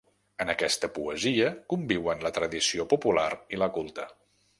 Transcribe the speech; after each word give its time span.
En 0.43 0.51
aquesta 0.51 0.87
poesia 0.95 1.51
conviuen 1.73 2.25
la 2.27 2.31
tradició 2.39 2.87
popular 2.95 3.29
i 3.57 3.61
la 3.65 3.69
culta. 3.77 4.09